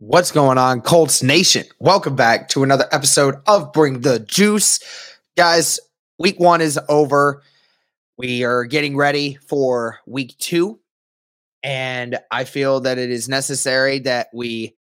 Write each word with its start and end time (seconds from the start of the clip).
What's 0.00 0.30
going 0.30 0.58
on, 0.58 0.82
Colts 0.82 1.24
Nation? 1.24 1.64
Welcome 1.80 2.14
back 2.14 2.50
to 2.50 2.62
another 2.62 2.86
episode 2.92 3.34
of 3.48 3.72
Bring 3.72 4.02
the 4.02 4.20
Juice. 4.20 4.78
Guys, 5.36 5.80
week 6.20 6.38
one 6.38 6.60
is 6.60 6.78
over. 6.88 7.42
We 8.16 8.44
are 8.44 8.62
getting 8.62 8.96
ready 8.96 9.40
for 9.48 9.98
week 10.06 10.36
two. 10.38 10.78
And 11.64 12.16
I 12.30 12.44
feel 12.44 12.78
that 12.82 12.98
it 12.98 13.10
is 13.10 13.28
necessary 13.28 13.98
that 14.00 14.28
we 14.32 14.76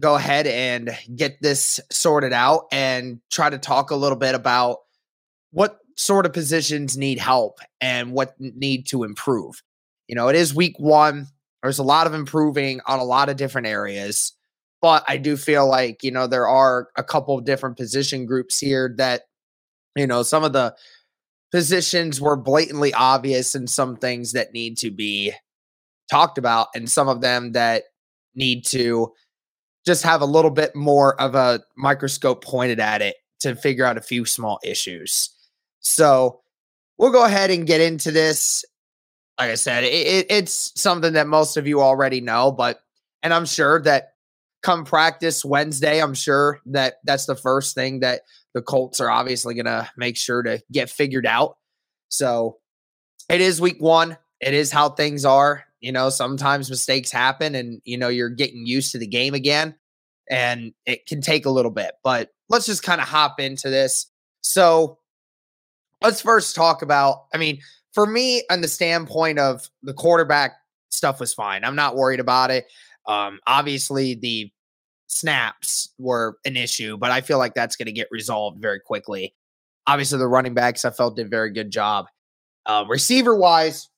go 0.00 0.14
ahead 0.14 0.46
and 0.46 0.96
get 1.14 1.42
this 1.42 1.78
sorted 1.92 2.32
out 2.32 2.64
and 2.72 3.20
try 3.30 3.50
to 3.50 3.58
talk 3.58 3.90
a 3.90 3.96
little 3.96 4.16
bit 4.16 4.34
about 4.34 4.78
what 5.50 5.80
sort 5.98 6.24
of 6.24 6.32
positions 6.32 6.96
need 6.96 7.18
help 7.18 7.58
and 7.78 8.12
what 8.12 8.34
need 8.40 8.86
to 8.86 9.04
improve. 9.04 9.62
You 10.08 10.14
know, 10.14 10.28
it 10.28 10.36
is 10.36 10.54
week 10.54 10.78
one 10.78 11.26
there's 11.64 11.78
a 11.78 11.82
lot 11.82 12.06
of 12.06 12.12
improving 12.12 12.80
on 12.86 12.98
a 12.98 13.04
lot 13.04 13.30
of 13.30 13.36
different 13.36 13.66
areas, 13.66 14.32
but 14.82 15.02
I 15.08 15.16
do 15.16 15.34
feel 15.34 15.66
like, 15.66 16.04
you 16.04 16.10
know, 16.10 16.26
there 16.26 16.46
are 16.46 16.88
a 16.94 17.02
couple 17.02 17.38
of 17.38 17.46
different 17.46 17.78
position 17.78 18.26
groups 18.26 18.58
here 18.58 18.94
that, 18.98 19.22
you 19.96 20.06
know, 20.06 20.22
some 20.22 20.44
of 20.44 20.52
the 20.52 20.76
positions 21.50 22.20
were 22.20 22.36
blatantly 22.36 22.92
obvious 22.92 23.54
and 23.54 23.70
some 23.70 23.96
things 23.96 24.32
that 24.32 24.52
need 24.52 24.76
to 24.78 24.90
be 24.90 25.32
talked 26.10 26.36
about 26.36 26.68
and 26.74 26.90
some 26.90 27.08
of 27.08 27.22
them 27.22 27.52
that 27.52 27.84
need 28.34 28.66
to 28.66 29.10
just 29.86 30.02
have 30.02 30.20
a 30.20 30.26
little 30.26 30.50
bit 30.50 30.76
more 30.76 31.18
of 31.18 31.34
a 31.34 31.60
microscope 31.78 32.44
pointed 32.44 32.78
at 32.78 33.00
it 33.00 33.16
to 33.40 33.56
figure 33.56 33.86
out 33.86 33.96
a 33.96 34.02
few 34.02 34.26
small 34.26 34.58
issues. 34.62 35.30
So 35.80 36.40
we'll 36.98 37.12
go 37.12 37.24
ahead 37.24 37.50
and 37.50 37.66
get 37.66 37.80
into 37.80 38.10
this 38.10 38.66
like 39.38 39.50
I 39.50 39.54
said, 39.54 39.84
it, 39.84 39.92
it, 39.92 40.26
it's 40.30 40.72
something 40.80 41.14
that 41.14 41.26
most 41.26 41.56
of 41.56 41.66
you 41.66 41.80
already 41.80 42.20
know, 42.20 42.52
but 42.52 42.80
and 43.22 43.32
I'm 43.32 43.46
sure 43.46 43.80
that 43.82 44.14
come 44.62 44.84
practice 44.84 45.44
Wednesday, 45.44 46.02
I'm 46.02 46.14
sure 46.14 46.60
that 46.66 46.94
that's 47.04 47.26
the 47.26 47.36
first 47.36 47.74
thing 47.74 48.00
that 48.00 48.22
the 48.54 48.62
Colts 48.62 49.00
are 49.00 49.10
obviously 49.10 49.54
going 49.54 49.66
to 49.66 49.88
make 49.96 50.16
sure 50.16 50.42
to 50.42 50.62
get 50.72 50.88
figured 50.88 51.26
out. 51.26 51.56
So 52.08 52.58
it 53.28 53.40
is 53.40 53.60
week 53.60 53.76
one. 53.80 54.16
It 54.40 54.54
is 54.54 54.72
how 54.72 54.90
things 54.90 55.24
are. 55.24 55.64
You 55.80 55.92
know, 55.92 56.08
sometimes 56.08 56.70
mistakes 56.70 57.10
happen 57.10 57.54
and, 57.54 57.82
you 57.84 57.98
know, 57.98 58.08
you're 58.08 58.30
getting 58.30 58.66
used 58.66 58.92
to 58.92 58.98
the 58.98 59.06
game 59.06 59.34
again 59.34 59.74
and 60.30 60.72
it 60.86 61.06
can 61.06 61.20
take 61.20 61.44
a 61.44 61.50
little 61.50 61.70
bit, 61.70 61.92
but 62.02 62.30
let's 62.48 62.64
just 62.66 62.82
kind 62.82 63.00
of 63.00 63.08
hop 63.08 63.38
into 63.38 63.68
this. 63.68 64.06
So 64.40 64.98
let's 66.00 66.22
first 66.22 66.56
talk 66.56 66.80
about, 66.80 67.26
I 67.34 67.38
mean, 67.38 67.58
for 67.94 68.06
me, 68.06 68.42
on 68.50 68.60
the 68.60 68.68
standpoint 68.68 69.38
of 69.38 69.70
the 69.82 69.94
quarterback 69.94 70.56
stuff 70.90 71.20
was 71.20 71.32
fine. 71.32 71.64
I'm 71.64 71.76
not 71.76 71.96
worried 71.96 72.20
about 72.20 72.50
it. 72.50 72.66
Um, 73.06 73.38
obviously, 73.46 74.14
the 74.14 74.50
snaps 75.06 75.90
were 75.98 76.38
an 76.44 76.56
issue, 76.56 76.96
but 76.96 77.10
I 77.10 77.20
feel 77.20 77.38
like 77.38 77.54
that's 77.54 77.76
going 77.76 77.86
to 77.86 77.92
get 77.92 78.08
resolved 78.10 78.60
very 78.60 78.80
quickly. 78.80 79.34
Obviously, 79.86 80.18
the 80.18 80.26
running 80.26 80.54
backs 80.54 80.84
I 80.84 80.90
felt 80.90 81.16
did 81.16 81.26
a 81.26 81.30
very 81.30 81.50
good 81.50 81.70
job. 81.70 82.06
Uh, 82.66 82.84
receiver 82.88 83.34
wise, 83.36 83.88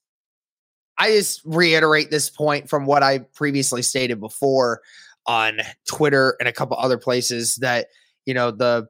I 0.98 1.10
just 1.10 1.42
reiterate 1.44 2.10
this 2.10 2.28
point 2.28 2.68
from 2.68 2.86
what 2.86 3.02
I 3.02 3.20
previously 3.34 3.82
stated 3.82 4.20
before 4.20 4.80
on 5.26 5.60
Twitter 5.88 6.36
and 6.40 6.48
a 6.48 6.52
couple 6.52 6.76
other 6.78 6.98
places 6.98 7.56
that 7.56 7.86
you 8.24 8.34
know 8.34 8.50
the 8.50 8.88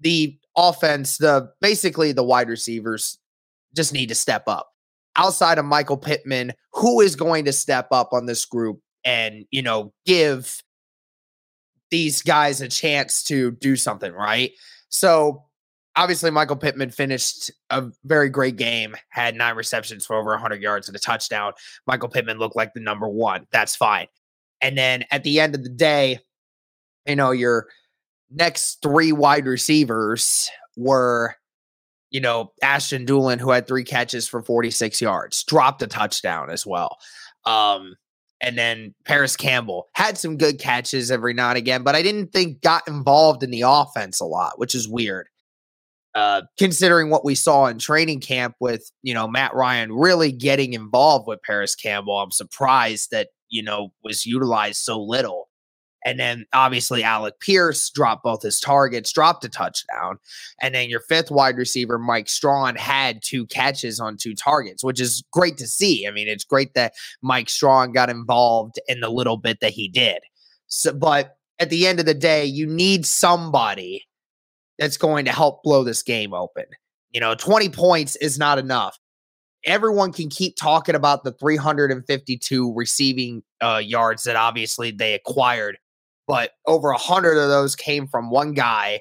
the 0.00 0.36
offense, 0.56 1.18
the 1.18 1.50
basically 1.60 2.12
the 2.12 2.24
wide 2.24 2.48
receivers 2.48 3.18
just 3.74 3.92
need 3.92 4.08
to 4.08 4.14
step 4.14 4.44
up. 4.46 4.68
Outside 5.16 5.58
of 5.58 5.64
Michael 5.64 5.98
Pittman, 5.98 6.52
who 6.72 7.00
is 7.00 7.16
going 7.16 7.44
to 7.44 7.52
step 7.52 7.88
up 7.90 8.12
on 8.12 8.26
this 8.26 8.44
group 8.44 8.80
and, 9.04 9.44
you 9.50 9.62
know, 9.62 9.92
give 10.06 10.62
these 11.90 12.22
guys 12.22 12.60
a 12.60 12.68
chance 12.68 13.22
to 13.24 13.50
do 13.52 13.76
something, 13.76 14.12
right? 14.12 14.52
So 14.88 15.44
obviously 15.96 16.30
Michael 16.30 16.56
Pittman 16.56 16.90
finished 16.90 17.50
a 17.70 17.84
very 18.04 18.30
great 18.30 18.56
game, 18.56 18.96
had 19.10 19.36
nine 19.36 19.56
receptions 19.56 20.06
for 20.06 20.16
over 20.16 20.30
100 20.30 20.62
yards 20.62 20.88
and 20.88 20.96
a 20.96 21.00
touchdown. 21.00 21.52
Michael 21.86 22.08
Pittman 22.08 22.38
looked 22.38 22.56
like 22.56 22.72
the 22.72 22.80
number 22.80 23.08
one. 23.08 23.46
That's 23.52 23.76
fine. 23.76 24.06
And 24.60 24.78
then 24.78 25.04
at 25.10 25.24
the 25.24 25.40
end 25.40 25.54
of 25.54 25.62
the 25.62 25.68
day, 25.68 26.20
you 27.06 27.16
know, 27.16 27.32
your 27.32 27.66
next 28.30 28.80
three 28.80 29.12
wide 29.12 29.46
receivers 29.46 30.50
were 30.76 31.36
you 32.12 32.20
know, 32.20 32.52
Ashton 32.62 33.06
Dulin, 33.06 33.40
who 33.40 33.50
had 33.50 33.66
three 33.66 33.84
catches 33.84 34.28
for 34.28 34.42
46 34.42 35.00
yards, 35.00 35.42
dropped 35.44 35.82
a 35.82 35.86
touchdown 35.86 36.50
as 36.50 36.66
well. 36.66 36.98
Um, 37.46 37.96
and 38.42 38.58
then 38.58 38.94
Parris 39.04 39.36
Campbell 39.36 39.88
had 39.94 40.18
some 40.18 40.36
good 40.36 40.58
catches 40.60 41.10
every 41.10 41.32
now 41.32 41.48
and 41.48 41.58
again, 41.58 41.82
but 41.82 41.94
I 41.94 42.02
didn't 42.02 42.32
think 42.32 42.60
got 42.60 42.86
involved 42.86 43.42
in 43.42 43.50
the 43.50 43.62
offense 43.66 44.20
a 44.20 44.26
lot, 44.26 44.58
which 44.58 44.74
is 44.74 44.88
weird. 44.88 45.28
Uh, 46.14 46.42
considering 46.58 47.08
what 47.08 47.24
we 47.24 47.34
saw 47.34 47.66
in 47.66 47.78
training 47.78 48.20
camp 48.20 48.54
with, 48.60 48.90
you 49.02 49.14
know, 49.14 49.26
Matt 49.26 49.54
Ryan 49.54 49.92
really 49.92 50.30
getting 50.30 50.74
involved 50.74 51.26
with 51.26 51.40
Parris 51.42 51.74
Campbell, 51.74 52.18
I'm 52.18 52.30
surprised 52.30 53.10
that, 53.12 53.28
you 53.48 53.62
know, 53.62 53.92
was 54.04 54.26
utilized 54.26 54.76
so 54.82 55.00
little. 55.00 55.48
And 56.04 56.18
then 56.18 56.46
obviously 56.52 57.04
Alec 57.04 57.38
Pierce 57.40 57.88
dropped 57.90 58.24
both 58.24 58.42
his 58.42 58.58
targets, 58.58 59.12
dropped 59.12 59.44
a 59.44 59.48
touchdown. 59.48 60.18
And 60.60 60.74
then 60.74 60.90
your 60.90 61.00
fifth 61.00 61.30
wide 61.30 61.56
receiver, 61.56 61.98
Mike 61.98 62.28
Strachan, 62.28 62.76
had 62.76 63.22
two 63.22 63.46
catches 63.46 64.00
on 64.00 64.16
two 64.16 64.34
targets, 64.34 64.82
which 64.82 65.00
is 65.00 65.22
great 65.32 65.56
to 65.58 65.66
see. 65.66 66.06
I 66.06 66.10
mean, 66.10 66.28
it's 66.28 66.44
great 66.44 66.74
that 66.74 66.94
Mike 67.22 67.48
Strachan 67.48 67.92
got 67.92 68.10
involved 68.10 68.80
in 68.88 69.00
the 69.00 69.10
little 69.10 69.36
bit 69.36 69.60
that 69.60 69.72
he 69.72 69.88
did. 69.88 70.18
So, 70.66 70.92
but 70.92 71.36
at 71.58 71.70
the 71.70 71.86
end 71.86 72.00
of 72.00 72.06
the 72.06 72.14
day, 72.14 72.44
you 72.44 72.66
need 72.66 73.06
somebody 73.06 74.04
that's 74.78 74.96
going 74.96 75.24
to 75.26 75.32
help 75.32 75.62
blow 75.62 75.84
this 75.84 76.02
game 76.02 76.34
open. 76.34 76.64
You 77.12 77.20
know, 77.20 77.34
20 77.34 77.68
points 77.68 78.16
is 78.16 78.38
not 78.38 78.58
enough. 78.58 78.98
Everyone 79.64 80.12
can 80.12 80.28
keep 80.28 80.56
talking 80.56 80.96
about 80.96 81.22
the 81.22 81.32
352 81.32 82.74
receiving 82.74 83.44
uh, 83.60 83.80
yards 83.84 84.24
that 84.24 84.34
obviously 84.34 84.90
they 84.90 85.14
acquired 85.14 85.78
but 86.32 86.52
over 86.66 86.88
a 86.88 86.96
hundred 86.96 87.36
of 87.36 87.50
those 87.50 87.76
came 87.76 88.06
from 88.06 88.30
one 88.30 88.54
guy, 88.54 89.00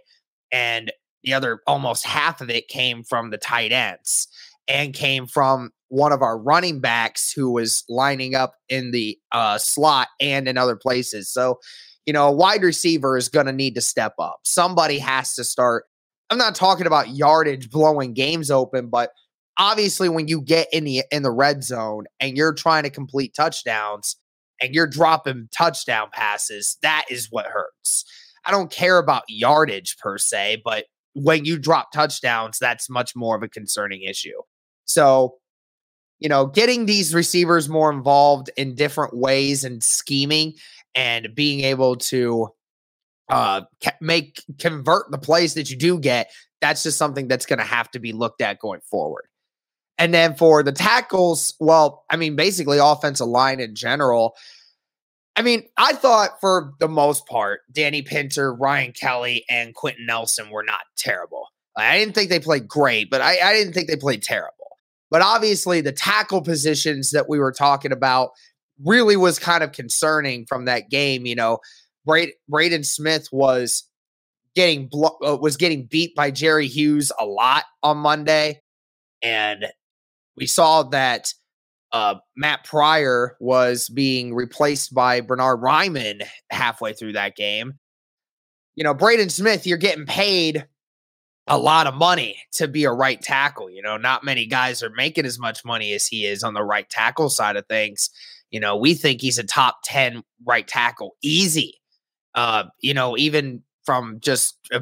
and 0.51 0.91
the 1.23 1.33
other 1.33 1.61
almost 1.65 2.05
half 2.05 2.41
of 2.41 2.49
it 2.49 2.67
came 2.67 3.05
from 3.05 3.29
the 3.29 3.37
tight 3.37 3.71
ends 3.71 4.27
and 4.67 4.93
came 4.93 5.25
from 5.25 5.71
one 5.87 6.11
of 6.11 6.21
our 6.21 6.37
running 6.37 6.81
backs 6.81 7.31
who 7.31 7.49
was 7.49 7.85
lining 7.87 8.35
up 8.35 8.55
in 8.67 8.91
the 8.91 9.17
uh, 9.31 9.57
slot 9.57 10.09
and 10.19 10.45
in 10.45 10.57
other 10.57 10.75
places. 10.75 11.31
So, 11.31 11.59
you 12.05 12.11
know, 12.11 12.27
a 12.27 12.33
wide 12.33 12.63
receiver 12.63 13.15
is 13.15 13.29
going 13.29 13.45
to 13.45 13.53
need 13.53 13.75
to 13.75 13.81
step 13.81 14.15
up. 14.19 14.41
Somebody 14.43 14.99
has 14.99 15.33
to 15.35 15.45
start. 15.45 15.85
I'm 16.31 16.37
not 16.37 16.53
talking 16.53 16.85
about 16.85 17.15
yardage 17.15 17.69
blowing 17.69 18.13
games 18.13 18.51
open, 18.51 18.89
but 18.89 19.11
obviously 19.57 20.09
when 20.09 20.27
you 20.27 20.41
get 20.41 20.67
in 20.73 20.83
the 20.83 21.03
in 21.11 21.23
the 21.23 21.31
red 21.31 21.63
zone 21.63 22.07
and 22.19 22.35
you're 22.35 22.53
trying 22.53 22.83
to 22.83 22.89
complete 22.89 23.33
touchdowns 23.33 24.17
and 24.61 24.75
you're 24.75 24.87
dropping 24.87 25.49
touchdown 25.55 26.09
passes, 26.11 26.77
that 26.81 27.05
is 27.09 27.27
what 27.31 27.45
hurts. 27.45 28.05
I 28.45 28.51
don't 28.51 28.71
care 28.71 28.97
about 28.97 29.23
yardage 29.27 29.97
per 29.97 30.17
se, 30.17 30.61
but 30.63 30.85
when 31.13 31.45
you 31.45 31.57
drop 31.59 31.91
touchdowns, 31.91 32.57
that's 32.59 32.89
much 32.89 33.15
more 33.15 33.35
of 33.35 33.43
a 33.43 33.49
concerning 33.49 34.03
issue. 34.03 34.41
So, 34.85 35.35
you 36.19 36.29
know, 36.29 36.45
getting 36.45 36.85
these 36.85 37.13
receivers 37.13 37.67
more 37.67 37.91
involved 37.91 38.49
in 38.55 38.75
different 38.75 39.15
ways 39.15 39.63
and 39.63 39.83
scheming 39.83 40.53
and 40.95 41.29
being 41.33 41.61
able 41.61 41.95
to 41.95 42.49
uh 43.29 43.61
make 44.01 44.43
convert 44.59 45.09
the 45.09 45.17
plays 45.17 45.53
that 45.53 45.69
you 45.69 45.77
do 45.77 45.97
get 45.97 46.29
that's 46.59 46.83
just 46.83 46.97
something 46.97 47.27
that's 47.27 47.45
going 47.45 47.59
to 47.59 47.65
have 47.65 47.89
to 47.89 47.99
be 47.99 48.11
looked 48.11 48.41
at 48.41 48.59
going 48.59 48.81
forward 48.81 49.23
and 50.01 50.13
then 50.13 50.35
for 50.35 50.63
the 50.63 50.71
tackles 50.71 51.53
well 51.59 52.03
i 52.09 52.17
mean 52.17 52.35
basically 52.35 52.77
offensive 52.79 53.27
line 53.27 53.59
in 53.59 53.75
general 53.75 54.35
I 55.35 55.43
mean, 55.43 55.63
I 55.77 55.93
thought 55.93 56.41
for 56.41 56.73
the 56.79 56.89
most 56.89 57.25
part, 57.25 57.61
Danny 57.71 58.01
Pinter, 58.01 58.53
Ryan 58.53 58.91
Kelly, 58.91 59.45
and 59.49 59.73
Quenton 59.73 60.05
Nelson 60.05 60.49
were 60.49 60.63
not 60.63 60.81
terrible. 60.97 61.47
I 61.77 61.97
didn't 61.97 62.15
think 62.15 62.29
they 62.29 62.39
played 62.39 62.67
great, 62.67 63.09
but 63.09 63.21
I, 63.21 63.39
I 63.39 63.53
didn't 63.53 63.73
think 63.73 63.87
they 63.87 63.95
played 63.95 64.23
terrible. 64.23 64.67
But 65.09 65.21
obviously, 65.21 65.81
the 65.81 65.93
tackle 65.93 66.41
positions 66.41 67.11
that 67.11 67.29
we 67.29 67.39
were 67.39 67.53
talking 67.53 67.91
about 67.91 68.31
really 68.83 69.15
was 69.15 69.39
kind 69.39 69.63
of 69.63 69.71
concerning 69.71 70.45
from 70.47 70.65
that 70.65 70.89
game. 70.89 71.25
You 71.25 71.35
know, 71.35 71.59
Braden, 72.05 72.83
Smith 72.83 73.29
was 73.31 73.83
getting 74.53 74.87
blo- 74.87 75.17
uh, 75.25 75.37
was 75.37 75.55
getting 75.55 75.85
beat 75.85 76.13
by 76.13 76.31
Jerry 76.31 76.67
Hughes 76.67 77.11
a 77.17 77.25
lot 77.25 77.63
on 77.83 77.97
Monday, 77.97 78.61
and 79.21 79.65
we 80.37 80.47
saw 80.47 80.83
that 80.83 81.33
uh, 81.91 82.15
Matt 82.35 82.63
Pryor 82.63 83.35
was 83.39 83.89
being 83.89 84.33
replaced 84.33 84.93
by 84.93 85.21
Bernard 85.21 85.59
Raimann 85.59 86.23
halfway 86.49 86.93
through 86.93 87.13
that 87.13 87.35
game. 87.35 87.73
You 88.75 88.83
know, 88.83 88.93
Braden 88.93 89.29
Smith, 89.29 89.67
you're 89.67 89.77
getting 89.77 90.05
paid 90.05 90.65
a 91.47 91.57
lot 91.57 91.87
of 91.87 91.95
money 91.95 92.37
to 92.53 92.67
be 92.67 92.85
a 92.85 92.91
right 92.91 93.21
tackle. 93.21 93.69
You 93.69 93.81
know, 93.81 93.97
not 93.97 94.23
many 94.23 94.45
guys 94.45 94.81
are 94.81 94.91
making 94.91 95.25
as 95.25 95.37
much 95.37 95.65
money 95.65 95.93
as 95.93 96.07
he 96.07 96.25
is 96.25 96.43
on 96.43 96.53
the 96.53 96.63
right 96.63 96.89
tackle 96.89 97.29
side 97.29 97.57
of 97.57 97.67
things. 97.67 98.09
You 98.51 98.59
know, 98.59 98.77
we 98.77 98.93
think 98.93 99.21
he's 99.21 99.37
a 99.37 99.43
top 99.43 99.79
10 99.83 100.23
right 100.45 100.67
tackle 100.67 101.15
easy. 101.21 101.81
Uh, 102.35 102.65
you 102.79 102.93
know, 102.93 103.17
even 103.17 103.63
from 103.83 104.19
just 104.21 104.57
uh, 104.73 104.79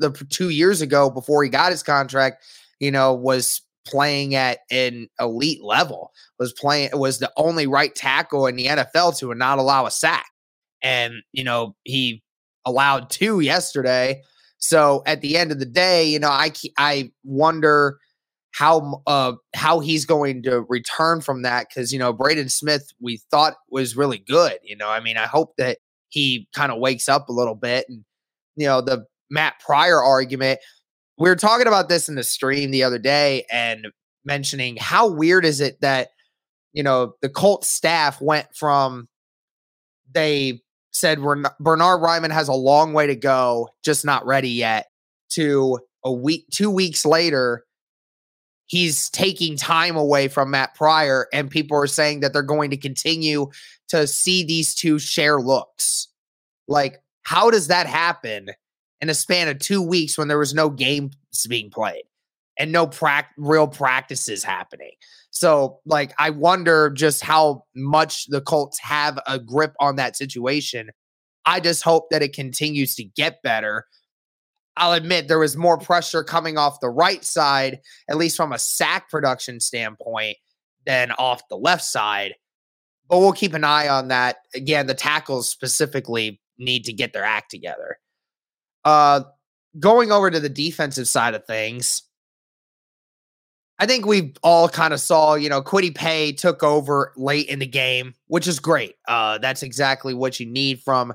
the 0.00 0.10
two 0.30 0.48
years 0.48 0.80
ago 0.80 1.10
before 1.10 1.44
he 1.44 1.50
got 1.50 1.70
his 1.70 1.82
contract, 1.82 2.44
you 2.80 2.90
know, 2.90 3.14
was 3.14 3.60
playing 3.88 4.34
at 4.34 4.60
an 4.70 5.08
elite 5.20 5.62
level, 5.62 6.12
was 6.38 6.52
playing 6.52 6.90
was 6.94 7.18
the 7.18 7.32
only 7.36 7.66
right 7.66 7.94
tackle 7.94 8.46
in 8.46 8.56
the 8.56 8.66
NFL 8.66 9.18
to 9.18 9.34
not 9.34 9.58
allow 9.58 9.86
a 9.86 9.90
sack. 9.90 10.26
And, 10.82 11.14
you 11.32 11.44
know, 11.44 11.74
he 11.84 12.22
allowed 12.64 13.10
two 13.10 13.40
yesterday. 13.40 14.22
So 14.58 15.02
at 15.06 15.20
the 15.20 15.36
end 15.36 15.52
of 15.52 15.58
the 15.58 15.66
day, 15.66 16.08
you 16.08 16.18
know, 16.18 16.28
I 16.28 16.52
I 16.76 17.10
wonder 17.24 17.98
how 18.52 19.02
uh 19.06 19.32
how 19.54 19.80
he's 19.80 20.04
going 20.04 20.42
to 20.42 20.62
return 20.68 21.20
from 21.20 21.42
that 21.42 21.68
cuz 21.72 21.92
you 21.92 21.98
know, 21.98 22.12
Braden 22.12 22.48
Smith 22.48 22.90
we 23.00 23.20
thought 23.30 23.54
was 23.70 23.96
really 23.96 24.18
good, 24.18 24.58
you 24.62 24.76
know. 24.76 24.88
I 24.88 25.00
mean, 25.00 25.16
I 25.16 25.26
hope 25.26 25.54
that 25.58 25.78
he 26.08 26.48
kind 26.54 26.72
of 26.72 26.78
wakes 26.78 27.08
up 27.08 27.28
a 27.28 27.32
little 27.32 27.54
bit 27.54 27.86
and 27.88 28.04
you 28.56 28.66
know, 28.66 28.80
the 28.80 29.06
Matt 29.30 29.60
Pryor 29.60 30.02
argument 30.02 30.58
we 31.18 31.28
were 31.28 31.36
talking 31.36 31.66
about 31.66 31.88
this 31.88 32.08
in 32.08 32.14
the 32.14 32.22
stream 32.22 32.70
the 32.70 32.82
other 32.82 32.98
day 32.98 33.44
and 33.50 33.88
mentioning 34.24 34.76
how 34.78 35.08
weird 35.08 35.44
is 35.44 35.60
it 35.60 35.80
that 35.80 36.10
you 36.72 36.82
know 36.82 37.14
the 37.22 37.28
Colt 37.28 37.64
staff 37.64 38.20
went 38.20 38.46
from 38.54 39.08
they 40.12 40.60
said 40.92 41.20
Bernard 41.20 42.00
Raimann 42.02 42.32
has 42.32 42.48
a 42.48 42.54
long 42.54 42.92
way 42.92 43.06
to 43.06 43.14
go, 43.14 43.68
just 43.84 44.04
not 44.04 44.26
ready 44.26 44.50
yet, 44.50 44.86
to 45.30 45.78
a 46.04 46.12
week, 46.12 46.46
two 46.50 46.70
weeks 46.70 47.04
later, 47.04 47.64
he's 48.66 49.08
taking 49.10 49.56
time 49.56 49.96
away 49.96 50.28
from 50.28 50.50
Matt 50.50 50.74
Pryor, 50.74 51.28
and 51.32 51.50
people 51.50 51.76
are 51.76 51.86
saying 51.86 52.20
that 52.20 52.32
they're 52.32 52.42
going 52.42 52.70
to 52.70 52.76
continue 52.76 53.50
to 53.88 54.06
see 54.06 54.44
these 54.44 54.74
two 54.74 54.98
share 54.98 55.40
looks. 55.40 56.08
Like, 56.66 57.00
how 57.22 57.50
does 57.50 57.68
that 57.68 57.86
happen? 57.86 58.50
In 59.00 59.08
a 59.08 59.14
span 59.14 59.48
of 59.48 59.58
two 59.58 59.82
weeks 59.82 60.18
when 60.18 60.28
there 60.28 60.38
was 60.38 60.54
no 60.54 60.70
games 60.70 61.14
being 61.48 61.70
played 61.70 62.04
and 62.58 62.72
no 62.72 62.86
pra- 62.86 63.28
real 63.36 63.68
practices 63.68 64.42
happening. 64.42 64.92
So, 65.30 65.78
like, 65.86 66.12
I 66.18 66.30
wonder 66.30 66.90
just 66.90 67.22
how 67.22 67.64
much 67.76 68.26
the 68.26 68.40
Colts 68.40 68.78
have 68.80 69.18
a 69.26 69.38
grip 69.38 69.74
on 69.78 69.96
that 69.96 70.16
situation. 70.16 70.90
I 71.44 71.60
just 71.60 71.82
hope 71.82 72.10
that 72.10 72.22
it 72.22 72.32
continues 72.32 72.94
to 72.96 73.04
get 73.04 73.42
better. 73.42 73.86
I'll 74.76 74.92
admit 74.92 75.28
there 75.28 75.38
was 75.38 75.56
more 75.56 75.78
pressure 75.78 76.24
coming 76.24 76.56
off 76.56 76.80
the 76.80 76.90
right 76.90 77.24
side, 77.24 77.80
at 78.08 78.16
least 78.16 78.36
from 78.36 78.52
a 78.52 78.58
sack 78.58 79.08
production 79.10 79.60
standpoint, 79.60 80.36
than 80.86 81.12
off 81.12 81.42
the 81.48 81.56
left 81.56 81.84
side. 81.84 82.34
But 83.08 83.18
we'll 83.18 83.32
keep 83.32 83.54
an 83.54 83.64
eye 83.64 83.88
on 83.88 84.08
that. 84.08 84.36
Again, 84.54 84.86
the 84.86 84.94
tackles 84.94 85.48
specifically 85.48 86.40
need 86.58 86.84
to 86.84 86.92
get 86.92 87.12
their 87.12 87.24
act 87.24 87.50
together. 87.50 87.98
Uh, 88.88 89.22
going 89.78 90.10
over 90.10 90.30
to 90.30 90.40
the 90.40 90.48
defensive 90.48 91.06
side 91.06 91.34
of 91.34 91.44
things, 91.44 92.04
I 93.78 93.84
think 93.84 94.06
we 94.06 94.32
all 94.42 94.66
kind 94.66 94.94
of 94.94 95.00
saw, 95.00 95.34
you 95.34 95.50
know, 95.50 95.60
Kwity 95.60 95.94
Paye 95.94 96.32
took 96.32 96.62
over 96.62 97.12
late 97.14 97.48
in 97.48 97.58
the 97.58 97.66
game, 97.66 98.14
which 98.28 98.48
is 98.48 98.58
great. 98.58 98.94
Uh, 99.06 99.36
that's 99.36 99.62
exactly 99.62 100.14
what 100.14 100.40
you 100.40 100.46
need 100.46 100.80
from 100.80 101.10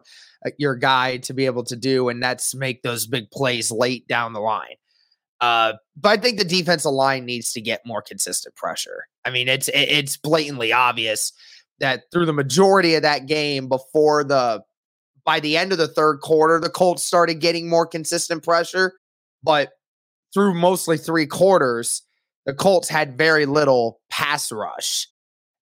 uh, 0.45 0.51
your 0.59 0.75
guy 0.75 1.17
to 1.17 1.33
be 1.33 1.47
able 1.47 1.63
to 1.63 1.75
do, 1.75 2.09
and 2.09 2.21
that's 2.21 2.53
make 2.53 2.83
those 2.83 3.07
big 3.07 3.31
plays 3.31 3.71
late 3.71 4.07
down 4.07 4.33
the 4.33 4.39
line. 4.39 4.75
Uh, 5.41 5.73
but 5.97 6.09
I 6.09 6.21
think 6.21 6.37
the 6.37 6.45
defensive 6.45 6.91
line 6.91 7.25
needs 7.25 7.53
to 7.53 7.59
get 7.59 7.87
more 7.87 8.03
consistent 8.03 8.55
pressure. 8.55 9.07
I 9.25 9.31
mean, 9.31 9.47
it's 9.47 9.67
it's 9.73 10.15
blatantly 10.15 10.71
obvious 10.71 11.33
that 11.79 12.03
through 12.11 12.27
the 12.27 12.33
majority 12.33 12.93
of 12.93 13.01
that 13.01 13.25
game 13.25 13.67
before 13.67 14.23
the 14.23 14.63
by 15.25 15.39
the 15.39 15.57
end 15.57 15.71
of 15.71 15.77
the 15.77 15.87
third 15.87 16.19
quarter, 16.19 16.59
the 16.59 16.69
Colts 16.69 17.03
started 17.03 17.35
getting 17.35 17.69
more 17.69 17.87
consistent 17.87 18.43
pressure. 18.43 18.93
But 19.41 19.71
through 20.33 20.55
mostly 20.55 20.97
three 20.97 21.27
quarters, 21.27 22.01
the 22.45 22.53
Colts 22.53 22.89
had 22.89 23.17
very 23.17 23.45
little 23.45 23.99
pass 24.09 24.51
rush. 24.51 25.07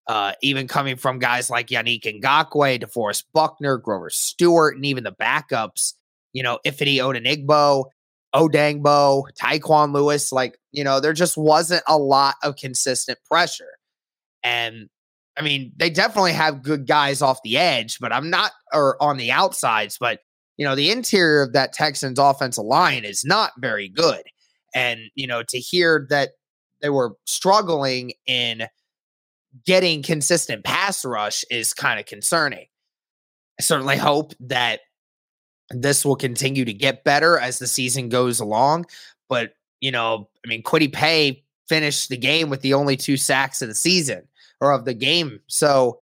Uh, 0.08 0.32
even 0.42 0.66
coming 0.66 0.96
from 0.96 1.20
guys 1.20 1.48
like 1.48 1.68
Yannick 1.68 2.02
Ngakoue, 2.02 2.82
DeForest 2.82 3.24
Buckner, 3.32 3.78
Grover 3.78 4.10
Stewart, 4.10 4.74
and 4.74 4.84
even 4.84 5.04
the 5.04 5.12
backups, 5.12 5.94
you 6.32 6.42
know, 6.42 6.58
Ifeadi 6.66 6.96
Odenigbo, 6.96 7.84
Odangbo, 8.34 9.24
Tyquan 9.40 9.94
Lewis, 9.94 10.32
like, 10.32 10.58
you 10.72 10.82
know, 10.82 10.98
there 10.98 11.12
just 11.12 11.36
wasn't 11.36 11.84
a 11.86 11.96
lot 11.96 12.34
of 12.42 12.56
consistent 12.56 13.18
pressure. 13.30 13.78
And 14.42 14.88
I 15.36 15.42
mean, 15.42 15.72
they 15.76 15.90
definitely 15.90 16.32
have 16.32 16.62
good 16.62 16.86
guys 16.86 17.22
off 17.22 17.42
the 17.42 17.56
edge, 17.56 17.98
but 17.98 18.12
I'm 18.12 18.28
not, 18.28 18.52
or 18.72 19.02
on 19.02 19.16
the 19.16 19.30
outsides, 19.32 19.96
but, 19.98 20.20
you 20.56 20.66
know, 20.66 20.74
the 20.74 20.90
interior 20.90 21.42
of 21.42 21.54
that 21.54 21.72
Texans 21.72 22.18
offensive 22.18 22.64
line 22.64 23.04
is 23.04 23.24
not 23.24 23.52
very 23.58 23.88
good. 23.88 24.22
And, 24.74 25.00
you 25.14 25.26
know, 25.26 25.42
to 25.48 25.58
hear 25.58 26.06
that 26.10 26.30
they 26.80 26.90
were 26.90 27.12
struggling 27.26 28.12
in 28.26 28.64
getting 29.66 30.02
consistent 30.02 30.64
pass 30.64 31.04
rush 31.04 31.44
is 31.50 31.72
kind 31.74 31.98
of 31.98 32.06
concerning. 32.06 32.66
I 33.58 33.62
certainly 33.62 33.96
hope 33.96 34.32
that 34.40 34.80
this 35.70 36.04
will 36.04 36.16
continue 36.16 36.64
to 36.64 36.72
get 36.72 37.04
better 37.04 37.38
as 37.38 37.58
the 37.58 37.66
season 37.66 38.08
goes 38.08 38.40
along. 38.40 38.86
But, 39.28 39.52
you 39.80 39.90
know, 39.90 40.28
I 40.44 40.48
mean, 40.48 40.62
Kwity 40.62 40.92
Paye 40.92 41.44
finished 41.68 42.08
the 42.08 42.16
game 42.16 42.50
with 42.50 42.60
the 42.60 42.74
only 42.74 42.96
two 42.96 43.16
sacks 43.16 43.62
of 43.62 43.68
the 43.68 43.74
season 43.74 44.28
or 44.62 44.70
of 44.70 44.84
the 44.84 44.94
game. 44.94 45.40
So 45.48 46.00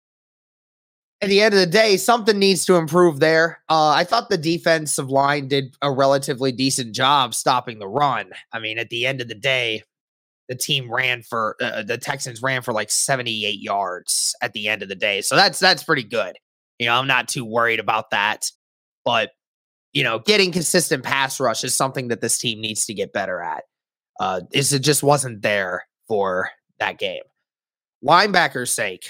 at 1.21 1.29
the 1.29 1.41
end 1.41 1.53
of 1.53 1.59
the 1.59 1.67
day, 1.67 1.95
something 1.95 2.37
needs 2.37 2.65
to 2.65 2.75
improve 2.75 3.19
there. 3.19 3.61
Uh, 3.69 3.89
I 3.89 4.03
thought 4.03 4.29
the 4.29 4.37
defensive 4.37 5.09
line 5.09 5.47
did 5.47 5.75
a 5.81 5.91
relatively 5.91 6.51
decent 6.51 6.93
job 6.93 7.35
stopping 7.35 7.77
the 7.77 7.87
run. 7.87 8.31
I 8.51 8.59
mean, 8.59 8.79
at 8.79 8.89
the 8.89 9.05
end 9.05 9.21
of 9.21 9.27
the 9.27 9.35
day, 9.35 9.83
the 10.49 10.55
team 10.55 10.91
ran 10.91 11.21
for 11.21 11.55
uh, 11.61 11.65
uh 11.65 11.83
the 11.83 11.97
Texans 11.97 12.41
ran 12.41 12.61
for 12.61 12.73
like 12.73 12.89
78 12.89 13.59
yards 13.59 14.33
at 14.41 14.53
the 14.53 14.69
end 14.69 14.81
of 14.81 14.89
the 14.89 14.95
day. 14.95 15.21
So 15.21 15.35
that's 15.35 15.59
that's 15.59 15.83
pretty 15.83 16.03
good. 16.03 16.35
You 16.79 16.87
know, 16.87 16.95
I'm 16.95 17.07
not 17.07 17.27
too 17.27 17.45
worried 17.45 17.79
about 17.79 18.11
that. 18.11 18.49
But, 19.03 19.31
you 19.93 20.03
know, 20.03 20.19
getting 20.19 20.51
consistent 20.51 21.03
pass 21.03 21.39
rush 21.39 21.63
is 21.63 21.75
something 21.75 22.07
that 22.07 22.21
this 22.21 22.37
team 22.37 22.59
needs 22.59 22.85
to 22.85 22.93
get 22.93 23.13
better 23.13 23.41
at. 23.41 23.63
Uh, 24.19 24.41
is 24.51 24.73
it 24.73 24.79
just 24.79 25.03
wasn't 25.03 25.41
there 25.41 25.85
for 26.07 26.49
that 26.79 26.97
game 26.97 27.21
linebacker's 28.07 28.71
sake, 28.71 29.09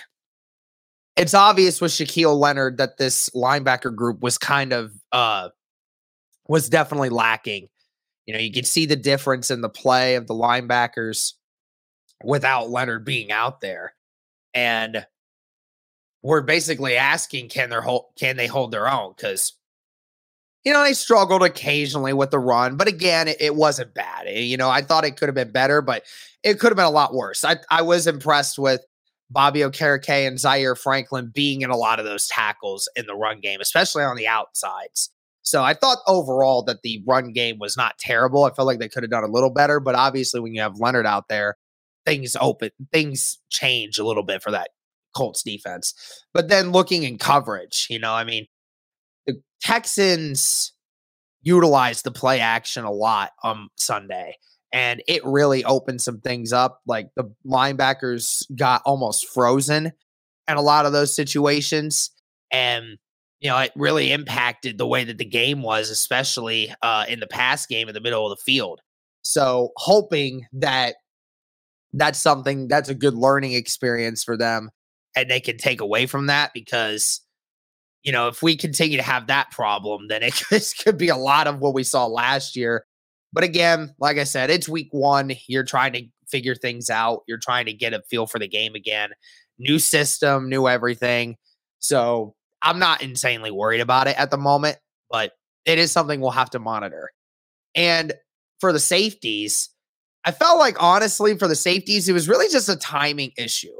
it's 1.16 1.34
obvious 1.34 1.82
with 1.82 1.92
Shaquille 1.92 2.38
Leonard 2.40 2.78
that 2.78 2.98
this 2.98 3.30
linebacker 3.32 3.94
group 3.96 4.22
was 4.22 4.38
kind 4.38 4.74
of 4.74 4.94
uh 5.12 5.50
was 6.48 6.70
definitely 6.70 7.10
lacking. 7.10 7.70
You 8.26 8.34
know, 8.34 8.40
you 8.40 8.52
can 8.52 8.66
see 8.66 8.86
the 8.86 8.96
difference 8.96 9.52
in 9.52 9.62
the 9.62 9.70
play 9.70 10.16
of 10.16 10.28
the 10.28 10.34
linebackers. 10.36 11.34
without 12.24 12.70
Leonard 12.70 13.06
being 13.06 13.32
out 13.32 13.62
there. 13.62 13.94
And 14.54 15.06
we're 16.24 16.42
basically 16.42 16.98
asking 16.98 17.50
can 17.50 17.70
they 17.70 17.78
hold 17.78 18.06
can 18.20 18.38
they 18.38 18.48
hold 18.48 18.72
their 18.72 18.90
own 18.90 19.14
cuz 19.14 19.54
you 20.68 20.74
know, 20.74 20.84
they 20.84 20.92
struggled 20.92 21.44
occasionally 21.44 22.12
with 22.12 22.30
the 22.30 22.40
run, 22.40 22.76
but 22.76 22.90
again, 22.90 23.30
it, 23.30 23.38
it 23.40 23.56
wasn't 23.56 23.94
bad. 23.94 24.28
It, 24.28 24.42
you 24.42 24.58
know, 24.58 24.70
I 24.70 24.82
thought 24.82 25.06
it 25.06 25.16
could 25.16 25.30
have 25.30 25.36
been 25.36 25.54
better, 25.54 25.82
but 25.82 26.04
it 26.44 26.60
could 26.60 26.72
have 26.72 26.76
been 26.76 26.84
a 26.84 26.90
lot 26.90 27.14
worse. 27.14 27.46
I, 27.46 27.56
I 27.72 27.84
was 27.84 28.06
impressed 28.06 28.60
with 28.60 28.82
Bobby 29.30 29.62
Okereke 29.62 30.28
and 30.28 30.38
Zaire 30.38 30.76
Franklin 30.76 31.32
being 31.34 31.62
in 31.62 31.70
a 31.70 31.78
lot 31.78 32.00
of 32.00 32.06
those 32.06 32.28
tackles 32.28 32.90
in 32.98 33.06
the 33.06 33.16
run 33.16 33.40
game, 33.40 33.62
especially 33.62 34.04
on 34.04 34.18
the 34.18 34.28
outsides. 34.28 35.10
So 35.42 35.64
I 35.64 35.74
thought 35.74 36.00
overall 36.06 36.64
that 36.64 36.82
the 36.82 37.02
run 37.08 37.32
game 37.32 37.60
was 37.60 37.78
not 37.78 37.98
terrible. 37.98 38.44
I 38.44 38.52
felt 38.52 38.66
like 38.66 38.80
they 38.80 38.90
could 38.90 39.04
have 39.04 39.10
done 39.10 39.24
a 39.24 39.32
little 39.32 39.52
better, 39.52 39.80
but 39.80 39.96
obviously 39.96 40.42
when 40.42 40.54
you 40.54 40.60
have 40.60 40.82
Leonard 40.82 41.06
out 41.06 41.30
there, 41.30 41.56
things 42.06 42.36
open, 42.42 42.72
things 42.92 43.40
change 43.50 43.98
a 44.00 44.06
little 44.06 44.24
bit 44.24 44.44
for 44.44 44.52
that 44.52 44.72
Colts 45.16 45.44
defense. 45.44 45.94
But 46.34 46.50
then 46.50 46.74
looking 46.74 47.04
in 47.04 47.18
coverage, 47.18 47.88
you 47.90 48.00
know, 48.00 48.12
I 48.12 48.26
mean, 48.26 48.48
the 49.28 49.42
Texans 49.62 50.74
utilized 51.42 52.04
the 52.04 52.12
play 52.12 52.40
action 52.40 52.84
a 52.84 52.92
lot 52.92 53.32
on 53.44 53.70
Sunday 53.76 54.38
and 54.74 55.02
it 55.08 55.24
really 55.26 55.64
opened 55.64 56.02
some 56.02 56.20
things 56.20 56.52
up. 56.52 56.82
Like 56.86 57.10
the 57.16 57.34
linebackers 57.46 58.44
got 58.56 58.82
almost 58.86 59.28
frozen 59.28 59.92
in 60.48 60.58
a 60.58 60.62
lot 60.62 60.86
of 60.86 60.92
those 60.92 61.16
situations. 61.16 62.12
And, 62.52 62.98
you 63.40 63.50
know, 63.50 63.58
it 63.60 63.72
really 63.76 64.12
impacted 64.12 64.78
the 64.78 64.88
way 64.88 65.04
that 65.06 65.18
the 65.18 65.26
game 65.26 65.62
was, 65.62 65.90
especially 65.90 66.74
uh, 66.82 67.06
in 67.08 67.20
the 67.20 67.28
pass 67.28 67.66
game 67.66 67.88
in 67.88 67.94
the 67.94 68.02
middle 68.02 68.30
of 68.30 68.38
the 68.38 68.44
field. 68.44 68.82
So, 69.22 69.72
hoping 69.76 70.46
that 70.54 70.96
that's 71.94 72.20
something 72.20 72.68
that's 72.68 72.90
a 72.90 72.96
good 72.96 73.14
learning 73.14 73.54
experience 73.54 74.24
for 74.24 74.38
them 74.38 74.70
and 75.16 75.30
they 75.30 75.40
can 75.40 75.58
take 75.58 75.82
away 75.82 76.06
from 76.06 76.28
that 76.28 76.52
because 76.54 77.22
you 78.08 78.14
know, 78.14 78.30
if 78.30 78.42
we 78.42 78.56
continue 78.56 78.96
to 78.96 79.04
have 79.04 79.28
that 79.28 79.52
problem, 79.52 80.08
then 80.08 80.24
it 80.24 80.34
could, 80.50 80.64
could 80.82 80.98
be 80.98 81.10
a 81.10 81.18
lot 81.18 81.46
of 81.46 81.60
what 81.60 81.74
we 81.74 81.84
saw 81.84 82.06
last 82.06 82.56
year. 82.56 82.86
But 83.34 83.44
again, 83.44 83.94
like 84.00 84.18
I 84.18 84.24
said, 84.24 84.50
it's 84.50 84.70
week 84.70 84.88
one. 84.92 85.34
You're 85.48 85.66
trying 85.66 85.92
to 85.92 86.04
figure 86.26 86.56
things 86.56 86.90
out. 86.90 87.24
You're 87.28 87.38
trying 87.38 87.66
to 87.66 87.74
get 87.74 87.94
a 87.94 88.02
feel 88.10 88.26
for 88.26 88.40
the 88.40 88.48
game 88.48 88.76
again. 88.76 89.10
New 89.60 89.78
system, 89.78 90.48
new 90.48 90.70
everything. 90.70 91.36
So 91.80 92.34
I'm 92.62 92.80
not 92.80 93.02
insanely 93.02 93.52
worried 93.52 93.82
about 93.82 94.08
it 94.08 94.18
at 94.18 94.32
the 94.32 94.38
moment, 94.38 94.78
but 95.12 95.34
it 95.66 95.78
is 95.78 95.92
something 95.92 96.22
we'll 96.22 96.32
have 96.32 96.52
to 96.52 96.60
monitor. 96.60 97.12
And 97.76 98.14
for 98.62 98.72
the 98.72 98.80
safeties, 98.80 99.70
I 100.24 100.32
felt 100.32 100.60
like 100.60 100.82
honestly, 100.82 101.38
for 101.38 101.50
the 101.50 101.56
safeties, 101.56 102.08
it 102.08 102.14
was 102.14 102.30
really 102.30 102.48
just 102.48 102.70
a 102.70 102.78
timing 102.78 103.34
issue. 103.38 103.76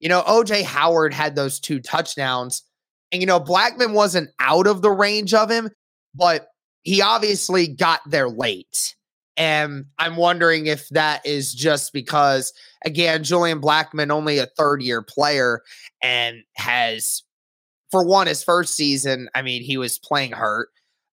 You 0.00 0.08
know, 0.08 0.22
OJ 0.22 0.64
Howard 0.64 1.14
had 1.14 1.36
those 1.36 1.60
two 1.60 1.78
touchdowns 1.78 2.64
and, 3.12 3.20
you 3.20 3.26
know, 3.26 3.40
Blackmon 3.40 3.92
wasn't 3.92 4.30
out 4.38 4.66
of 4.66 4.82
the 4.82 4.90
range 4.90 5.34
of 5.34 5.50
him, 5.50 5.70
but 6.14 6.48
he 6.82 7.02
obviously 7.02 7.68
got 7.68 8.00
there 8.06 8.28
late. 8.28 8.94
And 9.36 9.86
I'm 9.98 10.16
wondering 10.16 10.66
if 10.66 10.88
that 10.90 11.24
is 11.24 11.54
just 11.54 11.92
because, 11.92 12.52
again, 12.84 13.24
Julian 13.24 13.60
Blackmon, 13.60 14.10
only 14.10 14.38
a 14.38 14.46
third 14.46 14.82
year 14.82 15.02
player, 15.02 15.62
and 16.02 16.42
has, 16.56 17.22
for 17.90 18.04
one, 18.04 18.26
his 18.26 18.44
first 18.44 18.74
season, 18.74 19.28
I 19.34 19.42
mean, 19.42 19.62
he 19.62 19.76
was 19.76 19.98
playing 19.98 20.32
hurt 20.32 20.68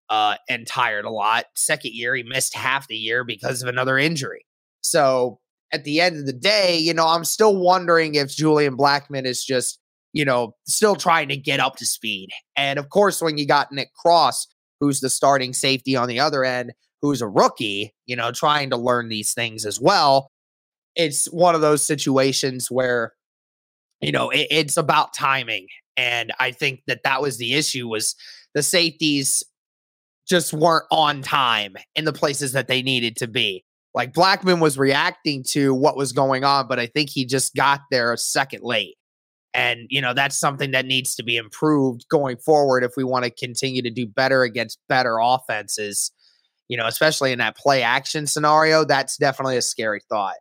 uh, 0.09 0.35
and 0.49 0.67
tired 0.67 1.05
a 1.05 1.09
lot. 1.09 1.45
Second 1.55 1.93
year, 1.93 2.15
he 2.15 2.23
missed 2.23 2.55
half 2.55 2.87
the 2.87 2.97
year 2.97 3.23
because 3.23 3.61
of 3.61 3.69
another 3.69 3.97
injury. 3.97 4.45
So 4.81 5.39
at 5.71 5.83
the 5.83 6.01
end 6.01 6.17
of 6.17 6.25
the 6.25 6.33
day, 6.33 6.77
you 6.77 6.93
know, 6.93 7.07
I'm 7.07 7.25
still 7.25 7.55
wondering 7.55 8.15
if 8.15 8.29
Julian 8.29 8.77
Blackmon 8.77 9.25
is 9.25 9.43
just 9.43 9.79
you 10.17 10.25
know, 10.25 10.55
still 10.65 10.95
trying 10.95 11.29
to 11.29 11.37
get 11.37 11.59
up 11.59 11.75
to 11.75 11.85
speed. 11.85 12.29
And 12.55 12.79
of 12.79 12.89
course, 12.89 13.21
when 13.21 13.37
you 13.37 13.45
got 13.45 13.71
Nick 13.71 13.93
Cross, 13.93 14.47
who's 14.79 14.99
the 14.99 15.11
starting 15.11 15.53
safety 15.53 15.95
on 15.95 16.07
the 16.07 16.19
other 16.19 16.43
end, 16.43 16.71
who's 17.03 17.21
a 17.21 17.27
rookie, 17.27 17.93
you 18.07 18.15
know, 18.15 18.31
trying 18.31 18.71
to 18.71 18.77
learn 18.77 19.09
these 19.09 19.35
things 19.35 19.63
as 19.63 19.79
well, 19.79 20.31
it's 20.95 21.25
one 21.27 21.53
of 21.53 21.61
those 21.61 21.83
situations 21.83 22.71
where, 22.71 23.13
you 24.01 24.11
know, 24.11 24.31
it, 24.31 24.47
it's 24.49 24.75
about 24.75 25.13
timing. 25.13 25.67
And 25.97 26.33
I 26.39 26.49
think 26.49 26.81
that 26.87 27.03
that 27.03 27.21
was 27.21 27.37
the 27.37 27.53
issue 27.53 27.87
was 27.87 28.15
the 28.55 28.63
safeties 28.63 29.43
just 30.27 30.51
weren't 30.51 30.85
on 30.89 31.21
time 31.21 31.75
in 31.95 32.05
the 32.05 32.13
places 32.13 32.53
that 32.53 32.67
they 32.67 32.81
needed 32.81 33.17
to 33.17 33.27
be. 33.27 33.63
Like 33.93 34.13
Blackmon 34.13 34.61
was 34.61 34.79
reacting 34.79 35.43
to 35.49 35.75
what 35.75 35.95
was 35.95 36.11
going 36.11 36.43
on, 36.43 36.67
but 36.67 36.79
I 36.79 36.87
think 36.87 37.11
he 37.11 37.23
just 37.23 37.53
got 37.53 37.81
there 37.91 38.11
a 38.11 38.17
second 38.17 38.63
late. 38.63 38.95
And, 39.57 39.87
you 39.89 40.01
know, 40.01 40.13
that's 40.13 40.37
something 40.37 40.69
that 40.71 40.85
needs 40.85 41.15
to 41.15 41.23
be 41.23 41.35
improved 41.35 42.05
going 42.09 42.37
forward 42.37 42.83
if 42.83 42.91
we 42.95 43.03
want 43.03 43.25
to 43.25 43.31
continue 43.31 43.81
to 43.81 43.89
do 43.89 44.05
better 44.05 44.43
against 44.43 44.77
better 44.87 45.17
offenses, 45.19 46.11
you 46.67 46.77
know, 46.77 46.85
especially 46.85 47.31
in 47.31 47.39
that 47.39 47.57
play 47.57 47.81
action 47.81 48.27
scenario. 48.27 48.85
That's 48.85 49.17
definitely 49.17 49.57
a 49.57 49.63
scary 49.63 50.01
thought. 50.09 50.35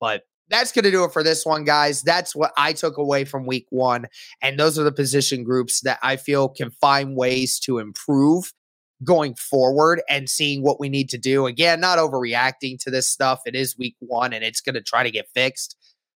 But 0.00 0.22
that's 0.50 0.70
going 0.70 0.84
to 0.84 0.92
do 0.92 1.02
it 1.02 1.12
for 1.12 1.24
this 1.24 1.44
one, 1.44 1.64
guys. 1.64 2.02
That's 2.02 2.36
what 2.36 2.52
I 2.56 2.74
took 2.74 2.96
away 2.96 3.24
from 3.24 3.44
week 3.44 3.66
one. 3.70 4.06
And 4.40 4.56
those 4.56 4.78
are 4.78 4.84
the 4.84 4.92
position 4.92 5.42
groups 5.42 5.80
that 5.80 5.98
I 6.00 6.14
feel 6.14 6.48
can 6.48 6.70
find 6.70 7.16
ways 7.16 7.58
to 7.60 7.80
improve 7.80 8.52
going 9.02 9.34
forward 9.34 10.00
and 10.08 10.30
seeing 10.30 10.62
what 10.62 10.78
we 10.78 10.88
need 10.88 11.08
to 11.08 11.18
do. 11.18 11.46
Again, 11.46 11.80
not 11.80 11.98
overreacting 11.98 12.78
to 12.84 12.90
this 12.92 13.08
stuff. 13.08 13.40
It 13.46 13.56
is 13.56 13.76
week 13.76 13.96
one 13.98 14.32
and 14.32 14.44
it's 14.44 14.60
going 14.60 14.76
to 14.76 14.80
try 14.80 15.02
to 15.02 15.10
get 15.10 15.26
fixed 15.34 15.76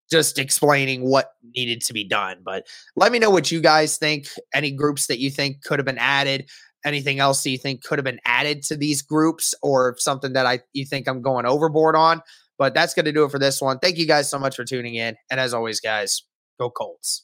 just 0.10 0.40
explaining 0.40 1.10
what 1.10 1.32
needed 1.56 1.82
to 1.82 1.94
be 1.94 2.04
done. 2.04 2.38
But 2.44 2.66
let 2.96 3.12
me 3.12 3.20
know 3.20 3.30
what 3.30 3.52
you 3.52 3.62
guys 3.62 3.98
think. 3.98 4.28
Any 4.54 4.72
groups 4.72 5.08
that 5.08 5.20
you 5.20 5.30
think 5.30 5.64
could 5.64 5.80
have 5.80 5.86
been 5.86 5.98
added, 5.98 6.50
anything 6.86 7.20
else 7.20 7.44
that 7.44 7.50
you 7.50 7.58
think 7.58 7.84
could 7.84 7.98
have 7.98 8.06
been 8.06 8.22
added 8.26 8.64
to 8.64 8.76
these 8.76 9.02
groups, 9.02 9.54
or 9.62 9.96
something 9.98 10.34
that 10.34 10.46
I 10.46 10.60
you 10.74 10.86
think 10.86 11.08
I'm 11.08 11.22
going 11.22 11.46
overboard 11.46 11.96
on. 11.96 12.22
But 12.58 12.74
that's 12.74 12.94
going 12.94 13.06
to 13.06 13.12
do 13.12 13.24
it 13.24 13.32
for 13.32 13.40
this 13.40 13.62
one. 13.62 13.80
Thank 13.80 13.98
you 13.98 14.08
guys 14.08 14.30
so 14.30 14.40
much 14.40 14.56
for 14.56 14.64
tuning 14.64 14.96
in. 14.96 15.16
And 15.30 15.40
as 15.40 15.54
always, 15.54 15.80
guys, 15.80 16.24
go 16.60 16.72
Colts. 16.72 17.24